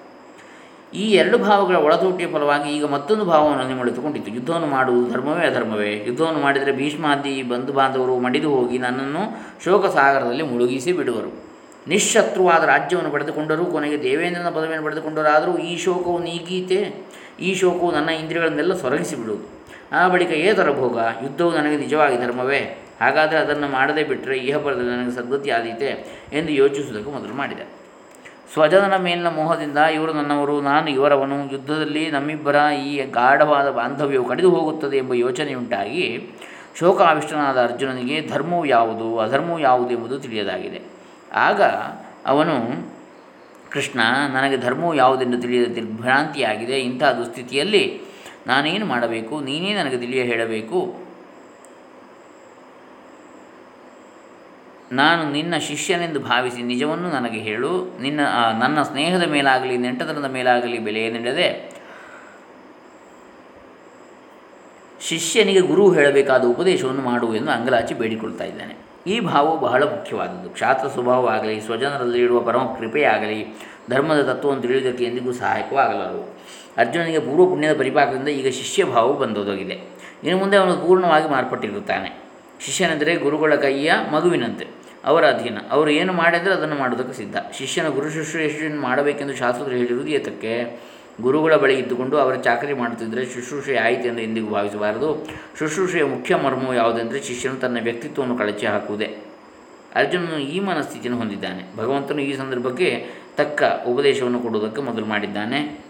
ಈ 0.95 1.11
ಎರಡು 1.11 1.39
ಭಾವಗಳ 1.39 1.77
ಒಳತೋಟಿಯ 1.77 2.27
ಫಲವಾಗಿ 2.27 2.77
ಈಗ 2.77 2.85
ಮತ್ತೊಂದು 2.85 3.25
ಭಾವವನ್ನು 3.25 3.69
ನಿಮ್ಮಳಿತುಕೊಂಡಿತು 3.69 4.31
ಯುದ್ಧವನ್ನು 4.31 4.67
ಮಾಡುವುದು 4.67 5.11
ಧರ್ಮವೇ 5.11 5.47
ಅಧರ್ಮವೇ. 5.47 6.05
ಯುದ್ಧವನ್ನು 6.07 6.41
ಮಾಡಿದರೆ 6.41 6.73
ಭೀಷ್ಮಾದಿ 6.73 7.43
ಬಂಧು 7.43 7.73
ಬಾಂಧವರು 7.73 8.19
ಮಡಿದು 8.19 8.51
ಹೋಗಿ 8.51 8.79
ನನ್ನನ್ನು 8.79 9.49
ಶೋಕ 9.65 9.87
ಸಾಗರದಲ್ಲಿ 9.87 10.43
ಮುಳುಗಿಸಿ 10.43 10.93
ಬಿಡುವರು. 10.93 11.49
ನಿಶ್ಶತ್ರುವಾದ 11.89 12.65
ರಾಜ್ಯವನ್ನು 12.65 13.11
ಪಡೆದುಕೊಂಡರೂ, 13.11 13.65
ಕೊನೆಗೆ 13.65 14.03
ದೇವೇಂದ್ರನ 14.03 14.49
ಪದವಿಯನ್ನು 14.49 14.85
ಪಡೆದುಕೊಂಡರಾದರೂ 14.85 15.59
ಈ 15.59 15.79
ಶೋಕವು 15.79 16.19
ನೀಗೀತೆ 16.19 17.07
ಈ 17.41 17.55
ಶೋಕವು 17.55 17.93
ನನ್ನ 17.93 18.09
ಇಂದ್ರಿಯಗಳನ್ನೆಲ್ಲ 18.09 18.75
ಸೊರಗಿಸಿ 18.75 19.17
ಬಿಡುವುದು. 19.17 19.45
ಆ 19.93 20.09
ಬಳಿಕ 20.09 20.31
ಏತರ 20.31 20.73
ಭೋಗ 20.73 20.99
ಯುದ್ಧವು 21.23 21.53
ನನಗೆ 21.53 21.77
ನಿಜವಾಗಿ 21.77 22.17
ಧರ್ಮವೇ. 22.17 22.79
ಹಾಗಾದರೆ 23.01 23.39
ಅದನ್ನು 23.39 23.69
ಮಾಡದೇ 23.69 24.05
ಬಿಟ್ಟರೆ 24.05 24.39
ಇಹಪರದಲ್ಲಿ 24.39 24.91
ನನಗೆ 24.91 25.17
ಸದ್ಗತಿ 25.17 25.51
ಆದೀತೆ 25.51 26.07
ಎಂದು 26.33 26.53
ಯೋಚಿಸುವುದಕ್ಕೆ 26.53 27.11
ಮೊದಲು 27.11 27.35
ಮಾಡಿದೆ. 27.35 27.78
ಸ್ವಜನನ 28.53 28.97
ಮೇಲಿನ 28.97 29.29
ಮೋಹದಿಂದ 29.29 29.79
ಇವರು 29.79 30.13
ನನ್ನವರು, 30.13 30.61
ನಾನು 30.61 30.91
ಇವರವನು. 30.91 31.53
ಯುದ್ಧದಲ್ಲಿ 31.53 32.11
ನಮ್ಮಿಬ್ಬರ 32.11 32.57
ಈ 32.87 33.11
ಗಾಢವಾದ 33.11 33.71
ಬಾಂಧವ್ಯವು 33.71 34.25
ಕಡಿದು 34.25 34.51
ಹೋಗುತ್ತದೆ 34.51 34.97
ಎಂಬ 34.97 35.13
ಯೋಚನೆಯುಂಟಾಗಿ 35.13 36.31
ಶೋಕಾವಿಷ್ಟನಾದ 36.79 37.63
ಅರ್ಜುನನಿಗೆ, 37.63 38.29
ಧರ್ಮವು 38.29 38.65
ಯಾವುದು? 38.65 39.19
ಅಧರ್ಮವು 39.19 39.59
ಯಾವುದು 39.59 39.91
ಎಂಬುದು 39.91 40.19
ತಿಳಿಯದಾಗಿದೆ. 40.19 40.81
ಆಗ 41.33 41.63
ಅವನು, 42.27 42.55
ಕೃಷ್ಣ, 43.71 44.01
ನನಗೆ 44.35 44.57
ಧರ್ಮವು 44.57 44.95
ಯಾವುದೆಂದು 44.95 45.41
ತಿಳಿಯದ 45.41 45.73
ದಿಗ್ಭ್ರಾಂತಿಯಾಗಿದೆ 45.75 46.81
ಇಂಥ 46.81 47.05
ದುಸ್ಥಿತಿಯಲ್ಲಿ 47.05 48.01
ನಾನೇನು 48.47 48.87
ಮಾಡಬೇಕು? 48.87 49.41
ನೀನೇ 49.41 49.75
ನನಗೆ 49.75 49.99
ತಿಳಿಯ 49.99 50.23
ಹೇಳಬೇಕು. 50.23 51.08
ನಾನು 54.93 55.33
ನಿನ್ನ 55.33 55.57
ಶಿಷ್ಯನೆಂದು 55.57 56.21
ಭಾವಿಸಿ 56.21 56.63
ನಿಜವನ್ನು 56.63 57.11
ನನಗೆ 57.11 57.41
ಹೇಳು. 57.41 57.99
ನಿನ್ನ 58.01 58.21
ನನ್ನ 58.61 58.83
ಸ್ನೇಹದ 58.83 59.23
ಮೇಲಾಗಲಿ, 59.23 59.77
ನೆಂಟತನದ 59.77 60.25
ಮೇಲಾಗಲಿ 60.25 60.79
ಬೆಲೆ 60.79 61.11
ನೀಡದೆ 61.11 61.79
ಶಿಷ್ಯನಿಗೆ 65.01 65.61
ಗುರು 65.61 65.93
ಹೇಳಬೇಕಾದ 65.93 66.45
ಉಪದೇಶವನ್ನು 66.45 67.03
ಮಾಡು 67.03 67.35
ಎಂದು 67.35 67.51
ಅಂಗಲಾಚಿ 67.51 67.95
ಬೇಡಿಕೊಳ್ತಾ 67.95 68.45
ಇದ್ದಾನೆ. 68.45 68.77
ಈ 69.07 69.21
ಭಾವವು 69.21 69.59
ಬಹಳ 69.59 69.83
ಮುಖ್ಯವಾದದ್ದು. 69.83 70.51
ಕ್ಷಾತ್ರ 70.51 70.89
ಸ್ವಭಾವವಾಗಲಿ, 70.89 71.61
ಸ್ವಜನರಲ್ಲಿ 71.61 72.23
ಇರುವ 72.23 72.41
ಪರಮ 72.41 72.65
ಕೃಪೆಯಾಗಲಿ, 72.79 73.47
ಧರ್ಮದ 73.91 74.23
ತತ್ವವನ್ನು 74.23 74.63
ತಿಳಿಯುವುದಕ್ಕೆ 74.63 75.05
ಎಂದಿಗೂ 75.05 75.33
ಸಹಾಯಕವಾಗಲಾರವು. 75.33 76.39
ಅರ್ಜುನನಿಗೆ 76.77 77.19
ಪೂರ್ವ 77.19 77.47
ಪುಣ್ಯದ 77.47 77.79
ಪರಿಪಾಕದಿಂದ 77.79 78.29
ಈಗ 78.29 78.49
ಶಿಷ್ಯ 78.49 78.85
ಭಾವವು 78.85 79.19
ಬಂದೋದಾಗಿದೆ. 79.19 79.75
ಇನ್ನು 80.25 80.39
ಮುಂದೆ 80.39 80.57
ಅವನು 80.57 80.77
ಪೂರ್ಣವಾಗಿ 80.77 81.29
ಮಾರ್ಪಟ್ಟಿರುತ್ತಾನೆ. 81.29 82.23
ಶಿಷ್ಯನೆಂದರೆ 82.61 83.17
ಗುರುಗಳ 83.17 83.55
ಕೈಯ 83.55 83.93
ಮಗುವಿನಂತೆ. 84.13 84.78
ಅವರ 85.09 85.25
ಅಧೀನ. 85.25 85.59
ಅವರು 85.71 85.91
ಏನು 85.91 86.13
ಮಾಡಿದರೆ 86.13 86.55
ಅದನ್ನು 86.55 86.75
ಮಾಡೋದಕ್ಕೆ 86.75 87.17
ಸಿದ್ಧ. 87.17 87.37
ಶಿಷ್ಯನ 87.59 87.89
ಗುರು 87.89 88.11
ಶುಶ್ರೂಷೆಯನ್ನು 88.11 88.81
ಮಾಡಬೇಕೆಂದು 88.81 89.35
ಶಾಸ್ತ್ರ 89.35 89.73
ಹೇಳಿರುವುದು 89.73 90.09
ಏತಕ್ಕೆ? 90.09 90.81
ಗುರುಗಳ 91.21 91.55
ಬಳಿ 91.55 91.79
ಇದ್ದುಕೊಂಡು 91.79 92.19
ಅವರ 92.19 92.35
ಚಾಕರಿ 92.35 92.73
ಮಾಡುತ್ತಿದ್ದರೆ 92.73 93.27
ಶುಶ್ರೂಷೆ 93.27 93.77
ಆಯಿತು 93.77 94.09
ಎಂದು 94.09 94.21
ಎಂದಿಗೂ 94.21 94.51
ಭಾವಿಸಬಾರದು. 94.51 95.29
ಶುಶ್ರೂಷೆಯ 95.59 96.05
ಮುಖ್ಯ 96.05 96.35
ಮರ್ಮವು 96.35 96.75
ಯಾವುದೆಂದರೆ 96.75 97.23
ಶಿಷ್ಯನು 97.23 97.57
ತನ್ನ 97.57 97.79
ವ್ಯಕ್ತಿತ್ವವನ್ನು 97.83 98.39
ಕಳಚಿ 98.39 98.67
ಹಾಕುವುದೇ. 98.67 99.19
ಅರ್ಜುನನು 99.95 100.39
ಈ 100.39 100.61
ಮನಸ್ಥಿತಿಯನ್ನು 100.61 101.19
ಹೊಂದಿದ್ದಾನೆ. 101.19 101.77
ಭಗವಂತನು 101.77 102.21
ಈ 102.21 102.37
ಸಂದರ್ಭಕ್ಕೆ 102.37 103.07
ತಕ್ಕ 103.37 103.63
ಉಪದೇಶವನ್ನು 103.87 104.41
ಕೊಡುವುದಕ್ಕೆ 104.41 104.83
ಮೊದಲು 104.83 105.07
ಮಾಡಿದ್ದಾನೆ. 105.07 105.85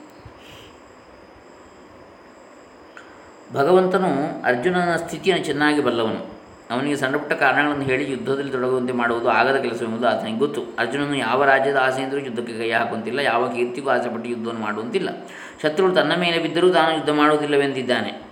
ಭಗವಂತನು 3.53 4.43
ಅರ್ಜುನನ 4.45 4.97
ಸ್ಥಿತಿಯನ್ನು 4.97 5.45
ಚೆನ್ನಾಗಿ 5.45 5.85
ಬಲ್ಲವನು. 5.85 6.38
ಅವನಿಗೆ 6.71 6.97
ಸಣ್ಣಪುಟ್ಟ 6.97 7.33
ಕಾರಣಗಳನ್ನು 7.33 7.85
ಹೇಳಿ 7.85 8.11
ಯುದ್ಧದಲ್ಲಿ 8.11 8.51
ತೊಡಗುವಂತೆ 8.51 8.93
ಮಾಡುವುದು 8.93 9.29
ಆಗದ 9.29 9.57
ಕೆಲಸವೆಂಬುದು 9.57 10.09
ಆತನಿಗೆ 10.09 10.39
ಗೊತ್ತು. 10.39 10.63
ಅರ್ಜುನನು 10.79 11.17
ಯಾವ 11.17 11.45
ರಾಜ್ಯದ 11.45 11.77
ಆಸೆಯಿಂದಲೂ 11.77 12.19
ಯುದ್ಧಕ್ಕೆ 12.19 12.53
ಕೈ 12.53 12.71
ಹಾಕುವಂತಿಲ್ಲ, 12.71 13.19
ಯಾವ 13.19 13.49
ಕೀರ್ತಿಗೂ 13.49 13.91
ಆಸೆಪಟ್ಟು 13.91 14.31
ಯುದ್ಧವನ್ನು 14.31 14.61
ಮಾಡುವಂತಿಲ್ಲ. 14.61 15.09
ಶತ್ರುಗಳು 15.63 15.95
ತನ್ನ 15.95 16.13
ಮೇಲೆ 16.17 16.39
ಬಿದ್ದರೂ 16.39 16.71
ತಾನು 16.71 16.95
ಯುದ್ಧ 16.95 17.11
ಮಾಡುವುದಿಲ್ಲವೆಂದಿದ್ದಾನೆ. 17.11 18.29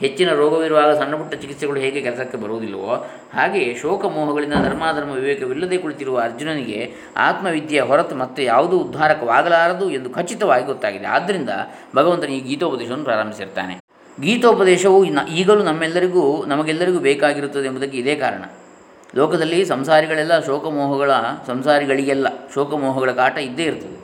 ಹೆಚ್ಚಿನ 0.00 0.34
ರೋಗವಿರುವಾಗ 0.34 0.98
ಸಣ್ಣಪುಟ್ಟ 0.98 1.34
ಚಿಕಿತ್ಸೆಗಳು 1.34 1.80
ಹೇಗೆ 1.80 2.00
ಕೆಲಸಕ್ಕೆ 2.00 2.36
ಬರುವುದಿಲ್ಲವೋ, 2.36 3.06
ಹಾಗೆಯೇ 3.34 3.74
ಶೋಕ 3.74 4.04
ಮೋಹಗಳಿಂದ 4.04 4.54
ಧರ್ಮಾಧರ್ಮ 4.54 5.10
ವಿವೇಕವಿಲ್ಲದೆ 5.10 5.76
ಕುಳಿತಿರುವ 5.76 6.20
ಅರ್ಜುನನಿಗೆ 6.20 6.94
ಆತ್ಮವಿದ್ಯೆಯ 7.16 7.80
ಹೊರತು 7.80 8.14
ಮತ್ತೆ 8.14 8.44
ಯಾವುದೂ 8.44 8.78
ಉದ್ಧಾರಕವಾಗಲಾರದು 8.78 9.90
ಎಂದು 9.90 10.10
ಖಚಿತವಾಗಿ 10.10 10.66
ಗೊತ್ತಾಗಿದೆ. 10.66 11.06
ಆದ್ದರಿಂದ 11.06 11.50
ಭಗವಂತನ 11.96 12.28
ಈ 12.28 12.40
ಗೀತೋಪದೇಶವನ್ನು 12.40 13.04
ಪ್ರಾರಂಭಿಸಿರ್ತಾನೆ. 13.04 13.79
ಗೀತೋಪದೇಶವು 14.20 15.04
ಈಗಲೂ 15.26 15.62
ನಮ್ಮೆಲ್ಲರಿಗೂ, 15.62 16.44
ನಮಗೆಲ್ಲರಿಗೂ 16.44 16.98
ಬೇಕಾಗಿರುತ್ತದೆ 16.98 17.66
ಎಂಬುದಕ್ಕೆ 17.66 17.98
ಇದೇ 17.98 18.14
ಕಾರಣ. 18.16 18.42
ಲೋಕದಲ್ಲಿ 19.16 19.64
ಸಂಸಾರಿಗಳೆಲ್ಲ 19.64 20.46
ಶೋಕಮೋಹಗಳ 20.46 21.10
ಸಂಸಾರಿಗಳಿಗೆಲ್ಲ 21.46 22.26
ಶೋಕಮೋಹಗಳ 22.54 23.12
ಕಾಟ 23.12 23.38
ಇದ್ದೇ 23.38 23.62
ಇರ್ತದೆ. 23.62 24.00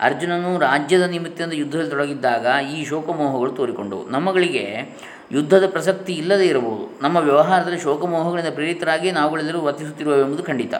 ಅರ್ಜುನನು 0.00 0.58
ರಾಜ್ಯದ 0.58 1.02
ನಿಮಿತ್ತದಿಂದ 1.02 1.52
ಯುದ್ಧದಲ್ಲಿ 1.52 1.90
ತೊಡಗಿದ್ದಾಗ 1.90 2.46
ಈ 2.74 2.84
ಶೋಕಮೋಹಗಳು 2.84 3.52
ತೋರಿಕೊಂಡವು. 3.52 4.08
ನಮ್ಮಗಳಿಗೆ 4.08 4.96
ಯುದ್ಧದ 5.32 5.66
ಪ್ರಸಕ್ತಿ 5.66 6.12
ಇಲ್ಲದೇ 6.12 6.44
ಇರಬಹುದು. 6.44 6.98
ನಮ್ಮ 7.02 7.16
ವ್ಯವಹಾರದಲ್ಲಿ 7.16 7.80
ಶೋಕಮೋಹಗಳಿಂದ 7.80 8.48
ಪ್ರೇರಿತರಾಗಿ 8.54 9.10
ನಾವುಗಳೆಲ್ಲರೂ 9.10 9.60
ವರ್ತಿಸುತ್ತಿರುವವೆಂಬುದು 9.60 10.42
ಖಂಡಿತ. 10.42 10.74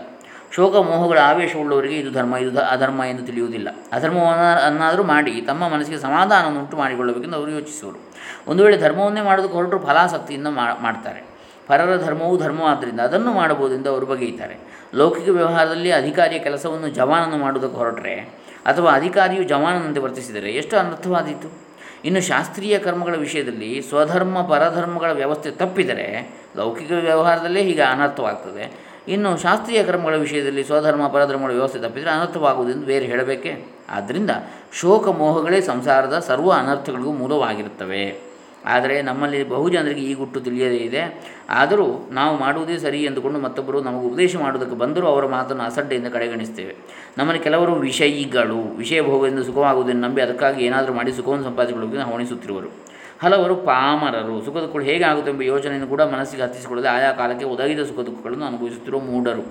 ಶೋಕ 0.56 0.76
ಮೋಹಗಳ 0.76 1.18
ಆವೇಶವುಳ್ಳವರಿಗೆ 1.18 1.96
ಇದು 1.98 2.10
ಧರ್ಮ, 2.12 2.36
ಇದು 2.36 2.60
ಅಧರ್ಮ 2.60 3.04
ಎಂದು 3.04 3.26
ತಿಳಿಯುವುದಿಲ್ಲ. 3.26 3.68
ಅಧರ್ಮವನ್ನ 3.92 4.66
ಅನ್ನಾದರೂ 4.66 5.02
ಮಾಡಿ 5.02 5.40
ತಮ್ಮ 5.40 5.68
ಮನಸ್ಸಿಗೆ 5.68 5.98
ಸಮಾಧಾನವನ್ನು 5.98 6.60
ಉಂಟು 6.60 6.76
ಮಾಡಿಕೊಳ್ಳಬೇಕೆಂದು 6.76 7.36
ಅವರು 7.36 7.50
ಯೋಚಿಸುವರು. 7.50 7.98
ಒಂದು 8.46 8.64
ವೇಳೆ 8.64 8.78
ಧರ್ಮವನ್ನೇ 8.78 9.20
ಮಾಡೋದಕ್ಕೆ 9.20 9.54
ಹೊರಟರು 9.54 9.78
ಫಲಾಸಕ್ತಿಯಿಂದ 9.78 10.46
ಮಾಡ್ತಾರೆ. 10.80 11.32
ಪರರ 11.66 11.96
ಧರ್ಮವು 11.96 12.38
ಧರ್ಮವಾದ್ದರಿಂದ 12.38 13.00
ಅದನ್ನು 13.00 13.32
ಮಾಡಬಹುದೆಂದು 13.32 13.90
ಅವರು 13.90 14.06
ಬಗೆಯುತ್ತಾರೆ 14.06 14.56
ಲೌಕಿಕ 14.94 15.28
ವ್ಯವಹಾರದಲ್ಲಿ 15.28 15.92
ಅಧಿಕಾರಿಯ 15.92 16.38
ಕೆಲಸವನ್ನು 16.38 16.88
ಜವಾನನ್ನು 16.88 17.36
ಮಾಡುವುದಕ್ಕೆ 17.36 17.76
ಹೊರಟರೆ 17.76 18.14
ಅಥವಾ 18.66 18.92
ಅಧಿಕಾರಿಯು 18.92 19.44
ಜವಾನನಂತೆ 19.44 20.00
ವರ್ತಿಸಿದರೆ 20.00 20.50
ಎಷ್ಟು 20.50 20.76
ಅನರ್ಥವಾದೀತು? 20.76 21.48
ಇನ್ನು 22.04 22.20
ಶಾಸ್ತ್ರೀಯ 22.20 22.78
ಕರ್ಮಗಳ 22.78 23.14
ವಿಷಯದಲ್ಲಿ 23.14 23.82
ಸ್ವಧರ್ಮ, 23.82 24.42
ಪರಧರ್ಮಗಳ 24.42 25.10
ವ್ಯವಸ್ಥೆ 25.12 25.50
ತಪ್ಪಿದರೆ 25.50 26.06
ಲೌಕಿಕ 26.56 26.90
ವ್ಯವಹಾರದಲ್ಲೇ 26.90 27.62
ಹೀಗೆ 27.62 27.82
ಅನರ್ಥವಾಗ್ತದೆ. 27.82 28.91
ಇನ್ನು 29.08 29.36
ಶಾಸ್ತ್ರೀಯ 29.36 29.84
ಕ್ರಮಗಳ 29.84 30.16
ವಿಷಯದಲ್ಲಿ 30.16 30.64
ಸ್ವಧರ್ಮ, 30.64 31.08
ಪರಧರ್ಮಗಳ 31.08 31.52
ವ್ಯವಸ್ಥೆ 31.52 31.78
ತಪ್ಪಿದರೆ 31.78 32.10
ಅನರ್ಥವಾಗುವುದೆಂದು 32.10 32.86
ಬೇರೆ 32.86 33.06
ಹೇಳಬೇಕೆ? 33.06 33.64
ಆದ್ದರಿಂದ 33.90 34.30
ಶೋಕ 34.72 35.08
ಮೋಹಗಳೇ 35.08 35.60
ಸಂಸಾರದ 35.60 36.18
ಸರ್ವ 36.18 36.52
ಅನರ್ಥಗಳಿಗೂ 36.52 37.12
ಮೂಲವಾಗಿರುತ್ತವೆ. 37.12 38.32
ಆದರೆ 38.66 39.02
ನಮ್ಮಲ್ಲಿ 39.02 39.48
ಬಹುಜನರಿಗೆ 39.48 40.06
ಈ 40.06 40.14
ಗುಟ್ಟು 40.14 40.40
ತಿಳಿಯದೇ 40.40 40.76
ಇದೆ. 40.76 41.32
ಆದರೂ 41.50 42.08
ನಾವು 42.12 42.38
ಮಾಡುವುದೇ 42.38 42.78
ಸರಿ 42.78 43.02
ಎಂದುಕೊಂಡು 43.02 43.40
ಮತ್ತೊಬ್ಬರು 43.40 43.82
ನಮಗೆ 43.82 44.06
ಉಪದೇಶ 44.06 44.36
ಮಾಡುವುದಕ್ಕೆ 44.36 44.76
ಬಂದರೂ 44.76 45.06
ಅವರ 45.06 45.26
ಮಾತನ್ನು 45.26 45.62
ಅಸಡ್ಡೆಯಿಂದ 45.62 46.06
ಕಡೆಗಣಿಸ್ತೇವೆ. 46.06 46.76
ನಮ್ಮಲ್ಲಿ 47.18 47.42
ಕೆಲವರು 47.42 47.74
ವಿಷಯಿಗಳು 47.74 48.76
ವಿಷಯ 48.76 49.02
ಭೋಗದಿಂದ 49.02 49.42
ಸುಖವಾಗುವುದನ್ನು 49.42 50.08
ನಂಬಿ 50.08 50.22
ಅದಕ್ಕಾಗಿ 50.22 50.64
ಏನಾದರೂ 50.64 50.92
ಮಾಡಿ 50.92 51.12
ಸುಖವನ್ನು 51.12 51.44
ಸಂಪಾದಿಸಿಕೊಳ್ಳುವುದನ್ನು 51.44 52.12
ಹವಣಿಸುತ್ತಿರುವರು 52.12 52.91
ಹಲವರು 53.22 53.56
ಪಾಮರರು. 53.56 54.44
ಸುಖ 54.44 54.56
ದುಃಖಗಳು 54.56 54.84
ಹೇಗೆ 54.84 55.04
ಆಗುತ್ತೆಂಬ 55.04 55.42
ಯೋಚನೆಯನ್ನು 55.42 55.86
ಕೂಡ 55.86 56.02
ಮನಸ್ಸಿಗೆ 56.02 56.42
ಹತ್ತಿಸಿಕೊಳ್ಳದೆ 56.42 56.88
ಆಯಾ 56.88 57.12
ಕಾಲಕ್ಕೆ 57.12 57.44
ಒದಗಿದ 57.44 57.82
ಸುಖ 57.82 58.00
ದುಃಖಗಳನ್ನು 58.00 58.44
ಅನುಭವಿಸುತ್ತಿರುವ 58.44 59.00
ಮೂಢರು. 59.00 59.42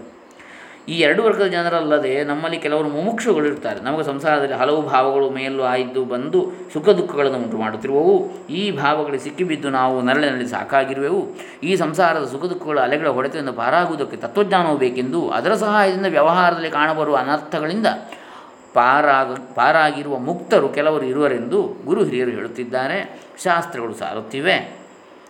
ಈ 0.90 1.00
ಎರಡು 1.00 1.24
ವರ್ಗದ 1.24 1.46
ಜನರಲ್ಲದೆ 1.46 2.24
ನಮ್ಮಲ್ಲಿ 2.24 2.60
ಕೆಲವರು 2.60 2.90
ಮುಮುಕ್ಷುಗಳಿರ್ತಾರೆ 2.90 3.82
ನಮಗೆ 3.82 4.04
ಸಂಸಾರದಲ್ಲಿ 4.04 4.56
ಹಲವು 4.56 4.82
ಭಾವಗಳು 4.82 5.30
ಮೇಲೂ 5.30 5.64
ಆಯ್ದು 5.64 6.06
ಬಂದು 6.06 6.40
ಸುಖ 6.74 6.90
ದುಃಖಗಳನ್ನು 6.90 7.38
ಉಂಟು 7.38 7.58
ಮಾಡುತ್ತಿರುವವು. 7.58 8.48
ಈ 8.50 8.72
ಭಾವಗಳಿಗೆ 8.72 9.24
ಸಿಕ್ಕಿಬಿದ್ದು 9.24 9.70
ನಾವು 9.70 10.02
ನರಳಿನಲ್ಲಿ 10.02 10.48
ಸಾಕಾಗಿರುವೆವು. 10.48 11.28
ಈ 11.64 11.76
ಸಂಸಾರದ 11.76 12.26
ಸುಖ 12.26 12.46
ದುಃಖಗಳ 12.46 12.80
ಅಲೆಗಳ 12.80 13.08
ಹೊಡೆತದಿಂದ 13.08 13.50
ಪಾರಾಗುವುದಕ್ಕೆ 13.50 14.18
ತತ್ವಜ್ಞಾನವು 14.18 14.78
ಬೇಕೆಂದು 14.78 15.30
ಅದರ 15.30 15.54
ಸಹಾಯದಿಂದ 15.56 16.06
ವ್ಯವಹಾರದಲ್ಲಿ 16.06 16.70
ಕಾಣಬರುವ 16.70 17.16
ಅನರ್ಥಗಳಿಂದ 17.16 17.88
ಪಾರಾಗ, 18.74 19.28
ಪಾರಾಗಿರುವ 19.56 20.18
ಮುಕ್ತರು 20.18 20.70
ಕೆಲವರು 20.70 21.06
ಇರುವರೆಂದು 21.06 21.62
ಗುರು 21.86 22.04
ಹಿರಿಯರು 22.04 22.32
ಹೇಳುತ್ತಿದ್ದಾರೆ. 22.32 23.22
ಶಾಸ್ತ್ರಗಳು 23.44 23.94
ಸಾರುತ್ತಿವೆ. 23.94 24.82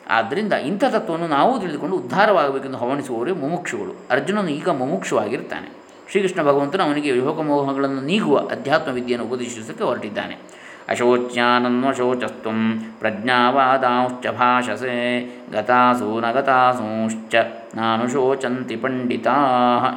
ಆದ್ದರಿಂದ 0.10 0.54
ಇಂಥ 0.54 0.84
ತತ್ವವನ್ನು 0.84 1.28
ನಾವು 1.28 1.60
ತಿಳಿದುಕೊಂಡು 1.60 1.96
ಉದ್ಧಾರವಾಗಬೇಕೆಂದು 1.96 2.78
ಹವಣಿಸುವವರೇ 2.78 3.32
ಮುಮುಕ್ಷುಗಳು. 3.32 4.06
ಅರ್ಜುನನು 4.10 4.50
ಈಗ 4.50 4.70
ಮುಮುಕ್ಷುವಾಗಿರ್ತಾನೆ. 4.70 5.82
ಶ್ರೀಕೃಷ್ಣ 6.12 6.44
ಭಗವಂತನು 6.44 6.84
ಅವನಿಗೆ 6.84 7.14
ಮೋಹಗಳನ್ನು 7.44 8.02
ನೀಗುವ 8.02 8.38
ಅಧ್ಯಾತ್ಮ 8.38 8.92
ವಿದ್ಯೆಯನ್ನು 8.92 9.28
ಉಪದೇಶಿಸಕ್ಕೆ 9.28 9.84
ಹೊರಟಿದ್ದಾನೆ 9.84 10.38
ಅಶೋಚ್ಯಾನನ್ವಶೋಚಸ್ತ್ವಂ 10.90 12.80
ಪ್ರಜ್ಞಾವಾದಾಂಶ್ಚ 13.00 14.28
ಭಾಷಸೆ 14.28 15.26
ಗತಾಸೂ 15.52 16.20
ನಗತಾಸೂಶ್ಚ 16.20 17.36
ನಾನು 17.76 18.12
ಶೋಚಂತಿ 18.12 18.76
ಪಂಡಿತಾ. 18.76 19.36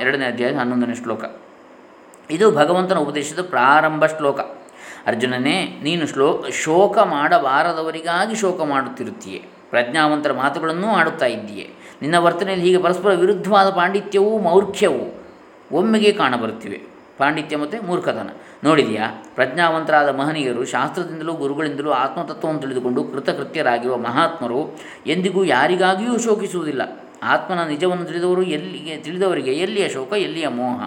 ಎರಡನೇ 0.00 0.26
ಅಧ್ಯಾಯ 0.26 0.54
ಹನ್ನೊಂದನೇ 0.54 0.94
ಶ್ಲೋಕ. 0.94 1.24
ಇದು 2.30 2.50
ಭಗವಂತನ 2.50 2.98
ಉಪದೇಶದ 2.98 3.42
ಪ್ರಾರಂಭ 3.42 4.06
ಶ್ಲೋಕ. 4.06 4.40
ಅರ್ಜುನನೇ, 5.06 5.80
ನೀನು 5.82 6.06
ಶ್ಲೋ, 6.06 6.44
ಶೋಕ 6.50 6.98
ಮಾಡಬಾರದವರಿಗಾಗಿ 6.98 8.34
ಶೋಕ 8.34 8.62
ಮಾಡುತ್ತಿರುತ್ತೀಯೆ. 8.62 9.42
ಪ್ರಜ್ಞಾವಂತರ 9.70 10.32
ಮಾತುಗಳನ್ನೂ 10.32 10.88
ಆಡುತ್ತಾ 10.88 11.26
ಇದ್ದೀಯೆ. 11.26 11.70
ನಿನ್ನ 12.02 12.18
ವರ್ತನೆಯಲ್ಲಿ 12.18 12.66
ಹೀಗೆ 12.66 12.82
ಪರಸ್ಪರ 12.82 13.12
ವಿರುದ್ಧವಾದ 13.12 13.70
ಪಾಂಡಿತ್ಯವೂ 13.70 14.38
ಮೌರ್ಖ್ಯವು 14.38 15.24
ಒಮ್ಮೆಗೆ 15.72 16.12
ಕಾಣಬರುತ್ತಿವೆ. 16.12 16.80
ಪಾಂಡಿತ್ಯ 17.18 17.56
ಮತ್ತು 17.56 17.86
ಮೂರ್ಖತನ. 17.86 18.30
ನೋಡಿದೆಯಾ, 18.64 19.24
ಪ್ರಜ್ಞಾವಂತರಾದ 19.34 20.08
ಮಹನೀಯರು 20.08 20.64
ಶಾಸ್ತ್ರದಿಂದಲೂ 20.64 21.32
ಗುರುಗಳಿಂದಲೂ 21.32 21.90
ಆತ್ಮತತ್ವವನ್ನು 21.90 22.60
ತಿಳಿದುಕೊಂಡು 22.60 23.04
ಕೃತಕೃತ್ಯರಾಗಿರುವ 23.04 23.96
ಮಹಾತ್ಮರು 23.96 24.80
ಎಂದಿಗೂ 25.06 25.44
ಯಾರಿಗಾಗಿಯೂ 25.44 26.18
ಶೋಕಿಸುವುದಿಲ್ಲ. 26.18 26.82
ಆತ್ಮನ 27.22 27.62
ನಿಜವನ್ನು 27.62 28.04
ತಿಳಿದವರು 28.04 28.42
ಎಲ್ಲಿಗೆ, 28.42 28.96
ತಿಳಿದವರಿಗೆ 28.96 29.52
ಎಲ್ಲಿಯ 29.52 29.88
ಶೋಕ, 29.88 30.12
ಎಲ್ಲಿಯ 30.12 30.48
ಮೋಹ? 30.48 30.82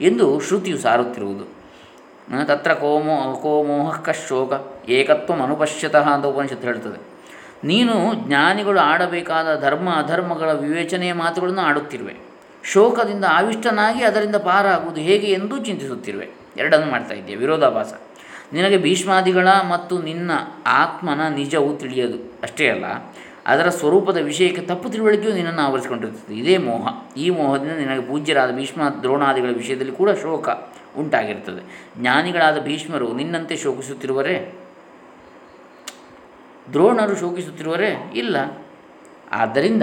ಎಂದು 0.00 0.40
ಶ್ರುತಿಯು 0.40 0.78
ಸಾರುತ್ತಿರುವುದು. 0.78 1.58
ತತ್ರ 2.46 2.72
ಕೋಮೋ 2.72 3.40
ಕೋಮೋಹ 3.42 4.00
ಕಶೋಕ 4.00 4.52
ಏಕತ್ವ 4.90 5.42
ಅನುಪಶ್ಯತಃ 5.42 6.08
ಅಂತ 6.08 6.26
ಉಪನಿಷತ್ತು 6.26 6.68
ಹೇಳ್ತದೆ 6.68 7.18
ನೀನು 7.64 8.14
ಜ್ಞಾನಿಗಳು 8.14 8.80
ಆಡಬೇಕಾದ 8.80 9.60
ಧರ್ಮ, 9.60 9.90
ಅಧರ್ಮಗಳ 9.90 10.52
ವಿವೇಚನೆಯ 10.52 11.12
ಮಾತುಗಳನ್ನು 11.12 11.60
ಆಡುತ್ತಿರುವೆ. 11.60 12.16
ಶೋಕದಿಂದ 12.64 13.24
ಆವಿಷ್ಟನಾಗಿ 13.24 14.04
ಅದರಿಂದ 14.04 14.36
ಪಾರಾಗುವುದು 14.36 15.00
ಹೇಗೆ 15.00 15.26
ಎಂದು 15.26 15.58
ಚಿಂತಿಸುತ್ತಿರುವೆ. 15.58 16.28
ಎರಡನ್ನು 16.56 16.90
ಮಾಡ್ತಾ 16.90 17.14
ಇದ್ದೀಯ. 17.14 17.36
ವಿರೋಧಾಭಾಸ. 17.36 17.94
ನಿನಗೆ 18.52 18.76
ಭೀಷ್ಮಾದಿಗಳ 18.76 19.48
ಮತ್ತು 19.48 19.98
ನಿನ್ನ 19.98 20.30
ಆತ್ಮನ 20.66 21.20
ನಿಜವು 21.28 21.76
ತಿಳಿಯದು. 21.76 22.32
ಅಷ್ಟೇ 22.42 22.68
ಅಲ್ಲ 22.68 22.84
ಅದರ 23.48 23.68
ಸ್ವರೂಪದ 23.68 24.16
ವಿಷಯಕ್ಕೆ 24.16 24.62
ತಪ್ಪು 24.62 24.90
ತಿಳುವಳಿಕೆಯು 24.90 25.34
ನಿನ್ನನ್ನು 25.34 25.62
ಆವರಿಸಿಕೊಂಡಿರುತ್ತದೆ. 25.62 26.34
ಇದೇ 26.34 26.56
ಮೋಹ. 26.56 26.88
ಈ 27.16 27.30
ಮೋಹದಿಂದ 27.30 27.72
ನಿನಗೆ 27.72 28.00
ಪೂಜ್ಯರಾದ 28.00 28.56
ಭೀಷ್ಮ 28.56 28.88
ದ್ರೋಣಾದಿಗಳ 28.88 29.48
ವಿಷಯದಲ್ಲಿ 29.48 29.92
ಕೂಡ 29.92 30.10
ಶೋಕ 30.10 30.48
ಉಂಟಾಗಿರ್ತದೆ 30.98 31.90
ಜ್ಞಾನಿಗಳಾದ 31.98 32.60
ಭೀಷ್ಮರು 32.60 33.14
ನಿನ್ನಂತೆ 33.14 33.56
ಶೋಕಿಸುತ್ತಿರುವರೇ? 33.56 34.54
ದ್ರೋಣರು 36.72 37.16
ಶೋಕಿಸುತ್ತಿರುವರೇ? 37.16 38.12
ಇಲ್ಲ. 38.14 38.36
ಆದ್ದರಿಂದ 39.32 39.82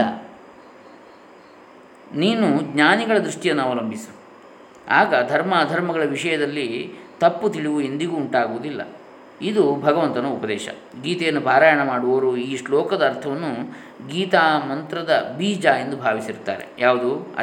ನೀನು 2.15 2.61
ಜ್ಞಾನಿಗಳ 2.61 3.17
ದೃಷ್ಟಿಯನ್ನು 3.17 3.63
ಅವಲಂಬಿಸು. 3.63 4.15
ಆಗ 4.89 5.29
ಧರ್ಮ 5.29 5.55
ಅಧರ್ಮಗಳ 5.55 6.03
ವಿಷಯದಲ್ಲಿ 6.03 6.93
ತಪ್ಪು 7.19 7.49
ತಿಳಿವು 7.49 7.81
ಎಂದಿಗೂ 7.81 8.15
ಉಂಟಾಗುವುದಿಲ್ಲ. 8.15 8.87
ಇದು 9.41 9.75
ಭಗವಂತನ 9.75 10.25
ಉಪದೇಶ. 10.25 10.69
ಗೀತೆಯನ್ನು 11.01 11.41
ಪಾರಾಯಣ 11.41 11.83
ಮಾಡುವವರು 11.83 12.37
ಈ 12.37 12.57
ಶ್ಲೋಕದ 12.57 13.05
ಅರ್ಥವನ್ನು 13.07 13.85
ಗೀತಾ 14.07 14.59
ಮಂತ್ರದ 14.59 15.35
ಬೀಜ 15.37 15.65
ಎಂದು 15.65 15.97
ಭಾವಿಸಿರ್ತಾರೆ. 15.97 16.65
ಯಾವುದು? 16.79 17.35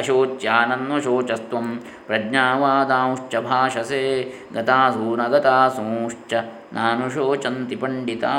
ಶೋಚಸ್ತ್ವಂ 1.03 1.79
ಪ್ರಜ್ಞಾವಾದಾಂಶ್ಚ 2.07 3.35
ಭಾಷಸೆ 3.35 4.33
ಗತಾಸೂ 4.53 5.15
ನಗತಾಸೂಶ್ಚ 5.15 6.33
ನಾನು 6.73 7.09
ಶೋಚಂತಿ 7.09 7.75
ಪಂಡಿತಾ 7.75 8.29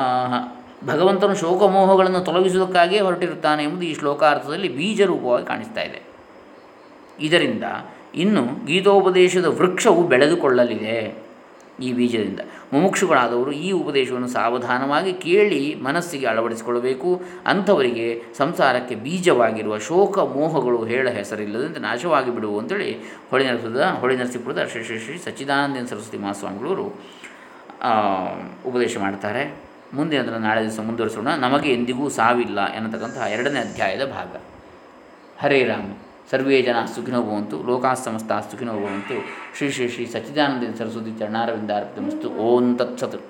ಭಗವಂತನು 0.87 1.34
ಶೋಕಮೋಹಗಳನ್ನು 1.34 2.20
ತೊಲಗಿಸುವುದಕ್ಕಾಗಿಯೇ 2.20 3.00
ಹೊರಟಿರುತ್ತಾನೆ 3.00 3.64
ಎಂಬುದು 3.64 3.82
ಈ 3.82 3.94
ಶ್ಲೋಕಾರ್ಥದಲ್ಲಿ 3.94 4.68
ಬೀಜ 4.68 5.02
ರೂಪವಾಗಿ 5.02 5.46
ಕಾಣಿಸ್ತಾ 5.46 5.82
ಇದೆ. 5.82 6.02
ಇದರಿಂದ 7.20 7.64
ಇನ್ನು 8.14 8.66
ಗೀತೋಪದೇಶದ 8.66 9.44
ವೃಕ್ಷವು 9.44 10.02
ಬೆಳೆದುಕೊಳ್ಳಲಿದೆ. 10.02 11.23
ಈ 11.80 11.92
ಬೀಜದಿಂದ. 11.92 12.40
ಮುಮುಕ್ಷುಗಳಾದವರು 12.72 13.52
ಈ 13.52 13.70
ಉಪದೇಶವನ್ನು 13.70 14.28
ಸಾವಧಾನವಾಗಿ 14.28 15.12
ಕೇಳಿ 15.12 15.74
ಮನಸ್ಸಿಗೆ 15.74 16.26
ಅಳವಡಿಸಿಕೊಳ್ಳಬೇಕು. 16.26 17.22
ಅಂಥವರಿಗೆ 17.46 18.22
ಸಂಸಾರಕ್ಕೆ 18.38 18.94
ಬೀಜವಾಗಿರುವ 18.94 19.78
ಶೋಕ 19.78 20.18
ಮೋಹಗಳು 20.18 20.84
ಹೇಳ 20.84 21.10
ಹೆಸರಿಲ್ಲದಂತೆ 21.10 21.80
ನಾಶವಾಗಿ 21.80 22.34
ಬಿಡುವು 22.34 22.58
ಅಂತೇಳಿ 22.58 22.92
ಹೊಳೆ 23.30 23.50
ನರಸದ 23.50 23.82
ಹೊಳೆ 23.98 24.16
ನರಸಿಪುರದ 24.16 24.68
ಶ್ರೀ 24.72 24.84
ಶ್ರೀ 24.84 24.98
ಶ್ರೀ 24.98 25.18
ಸಚ್ಚಿದಾನಂದ 25.18 25.86
ಸರಸ್ವತಿ 25.86 26.18
ಮಹಾಸ್ವಾಮಿಗಳವರು 26.18 26.84
ಉಪದೇಶ 28.66 28.98
ಮಾಡ್ತಾರೆ. 28.98 29.60
ಮುಂದೆ 29.92 30.16
ಅದನ್ನು 30.16 30.38
ನಾಳೆ 30.38 30.62
ದಿವಸ 30.62 30.80
ಮುಂದುವರಿಸೋಣ. 30.80 31.28
ನಮಗೆ 31.28 31.72
ಎಂದಿಗೂ 31.72 32.08
ಸಾವಿಲ್ಲ 32.08 32.74
ಎನ್ನತಕ್ಕಂತಹ 32.74 33.26
ಎರಡನೇ 33.30 33.60
ಅಧ್ಯಾಯದ 33.60 34.04
ಭಾಗ. 34.04 34.40
ಹರೇ 35.38 35.64
ರಾಮ. 35.64 36.03
ಸರ್ವೇ 36.30 36.62
ಜನ 36.62 36.84
ಸುಖಿನೋ 36.84 37.22
ಭವಂತು 37.22 37.62
ಲೋಕಾ 37.62 37.94
ಸಮಸ್ತ 37.94 38.32
ಸುಖಿನೋ 38.32 38.72
ಭವಂತು 38.72 39.14
ಶ್ರೀ 39.56 39.70
ಶ್ರೀ 39.70 39.88
ಶ್ರೀ 39.88 40.06
ಸಚ್ಚಿದಾನಂದ 40.06 40.74
ಸರಸ್ವತಿ 40.74 41.18
ಚರಣಾರವಿಂದಾರ್ಪಿತಮಸ್ತು. 41.18 42.28
ಓಂ 42.30 42.76
ತತ್ಸತ್. 42.76 43.22